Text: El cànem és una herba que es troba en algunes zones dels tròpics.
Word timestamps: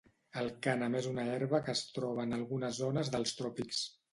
El 0.43 0.47
cànem 0.67 0.95
és 0.99 1.09
una 1.09 1.27
herba 1.33 1.61
que 1.67 1.75
es 1.75 1.83
troba 1.99 2.25
en 2.27 2.35
algunes 2.39 2.81
zones 2.81 3.13
dels 3.19 3.39
tròpics. 3.43 3.89